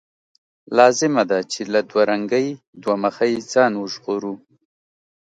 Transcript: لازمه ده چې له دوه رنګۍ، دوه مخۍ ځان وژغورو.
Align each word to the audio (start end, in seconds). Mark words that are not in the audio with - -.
لازمه 0.77 1.23
ده 1.31 1.39
چې 1.51 1.61
له 1.73 1.79
دوه 1.89 2.03
رنګۍ، 2.11 2.47
دوه 2.83 2.95
مخۍ 3.03 3.33
ځان 3.51 3.73
وژغورو. 3.77 4.33